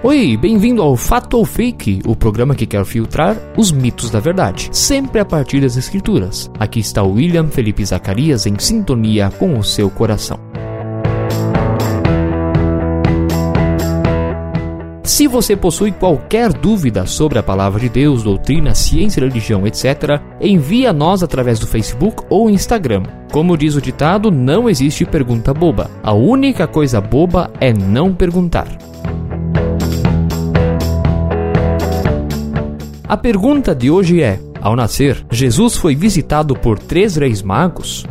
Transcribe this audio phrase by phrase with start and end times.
[0.00, 4.68] Oi, bem-vindo ao Fato ou Fake, o programa que quer filtrar os mitos da verdade,
[4.70, 6.48] sempre a partir das escrituras.
[6.56, 10.38] Aqui está o William Felipe Zacarias em sintonia com o seu coração.
[15.02, 20.86] Se você possui qualquer dúvida sobre a palavra de Deus, doutrina, ciência, religião, etc., envie
[20.86, 23.02] a nós através do Facebook ou Instagram.
[23.32, 25.90] Como diz o ditado, não existe pergunta boba.
[26.04, 28.68] A única coisa boba é não perguntar.
[33.08, 38.04] A pergunta de hoje é: ao nascer, Jesus foi visitado por três reis magos?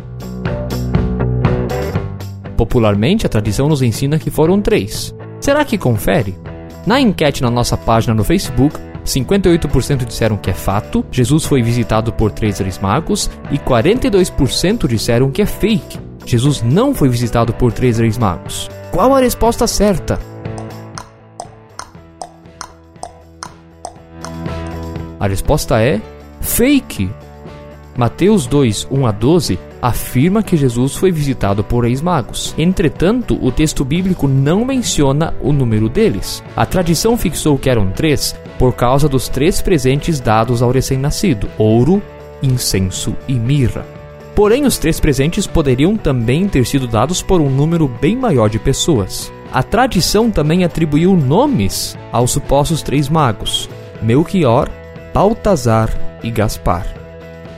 [2.56, 5.14] Popularmente, a tradição nos ensina que foram três.
[5.40, 6.36] Será que confere?
[6.84, 12.12] Na enquete na nossa página no Facebook, 58% disseram que é fato, Jesus foi visitado
[12.12, 15.96] por três reis magos, e 42% disseram que é fake.
[16.26, 18.68] Jesus não foi visitado por três reis magos.
[18.90, 20.18] Qual a resposta certa?
[25.18, 26.00] A resposta é
[26.40, 27.10] fake.
[27.96, 32.54] Mateus 2, 1 a 12 afirma que Jesus foi visitado por reis magos.
[32.56, 36.42] Entretanto, o texto bíblico não menciona o número deles.
[36.56, 42.02] A tradição fixou que eram três por causa dos três presentes dados ao recém-nascido: ouro,
[42.42, 43.84] incenso e mirra.
[44.34, 48.58] Porém, os três presentes poderiam também ter sido dados por um número bem maior de
[48.58, 49.32] pessoas.
[49.52, 53.68] A tradição também atribuiu nomes aos supostos três magos:
[54.00, 54.68] Melchior,
[55.12, 55.90] Baltazar
[56.22, 56.86] e Gaspar.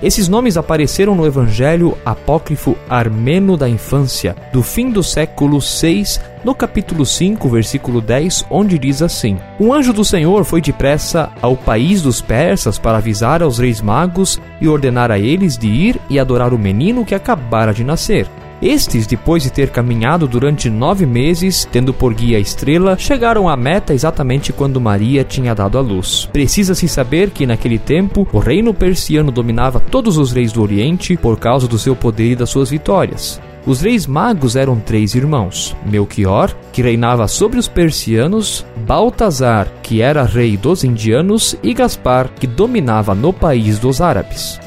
[0.03, 6.55] Esses nomes apareceram no Evangelho apócrifo armeno da infância, do fim do século 6, no
[6.55, 12.01] capítulo 5, versículo 10, onde diz assim: Um anjo do Senhor foi depressa ao país
[12.01, 16.55] dos persas para avisar aos reis magos e ordenar a eles de ir e adorar
[16.55, 18.27] o menino que acabara de nascer.
[18.63, 23.57] Estes, depois de ter caminhado durante nove meses, tendo por guia a estrela, chegaram à
[23.57, 26.29] meta exatamente quando Maria tinha dado à luz.
[26.31, 31.39] Precisa-se saber que, naquele tempo, o reino persiano dominava todos os reis do Oriente por
[31.39, 33.41] causa do seu poder e das suas vitórias.
[33.67, 40.23] Os reis magos eram três irmãos: Melchior, que reinava sobre os persianos, Baltazar, que era
[40.25, 44.60] rei dos indianos, e Gaspar, que dominava no país dos árabes.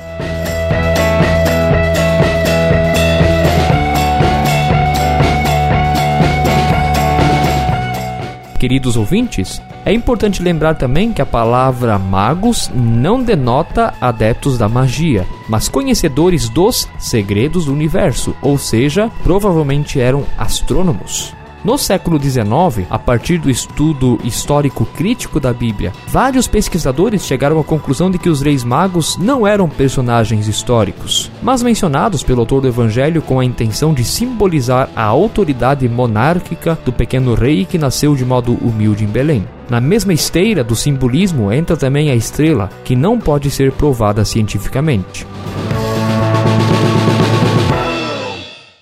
[8.64, 15.28] Queridos ouvintes, é importante lembrar também que a palavra magos não denota adeptos da magia,
[15.50, 21.36] mas conhecedores dos segredos do universo, ou seja, provavelmente eram astrônomos.
[21.64, 27.64] No século XIX, a partir do estudo histórico crítico da Bíblia, vários pesquisadores chegaram à
[27.64, 32.68] conclusão de que os reis magos não eram personagens históricos, mas mencionados pelo autor do
[32.68, 38.26] Evangelho com a intenção de simbolizar a autoridade monárquica do pequeno rei que nasceu de
[38.26, 39.48] modo humilde em Belém.
[39.70, 45.26] Na mesma esteira do simbolismo entra também a estrela, que não pode ser provada cientificamente.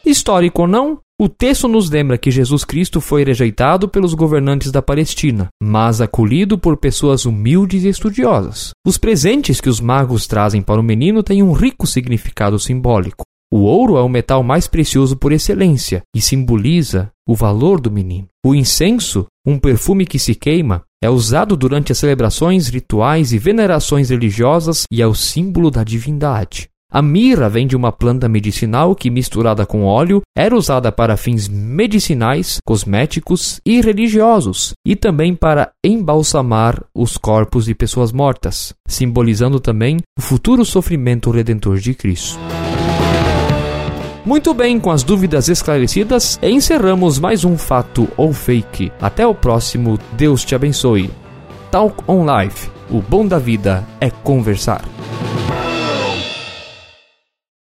[0.03, 4.82] Histórico ou não, o texto nos lembra que Jesus Cristo foi rejeitado pelos governantes da
[4.82, 8.72] Palestina, mas acolhido por pessoas humildes e estudiosas.
[8.84, 13.24] Os presentes que os magos trazem para o menino têm um rico significado simbólico.
[13.54, 18.28] O ouro é o metal mais precioso por excelência e simboliza o valor do menino.
[18.44, 24.10] O incenso, um perfume que se queima, é usado durante as celebrações, rituais e venerações
[24.10, 26.71] religiosas e é o símbolo da divindade.
[26.94, 31.47] A mirra vem de uma planta medicinal que, misturada com óleo, era usada para fins
[31.47, 40.00] medicinais, cosméticos e religiosos, e também para embalsamar os corpos de pessoas mortas, simbolizando também
[40.19, 42.38] o futuro sofrimento redentor de Cristo.
[44.25, 48.91] Muito bem, com as dúvidas esclarecidas, encerramos mais um fato ou fake.
[49.00, 51.09] Até o próximo, Deus te abençoe.
[51.72, 52.69] Talk on Life.
[52.90, 54.84] O bom da vida é conversar.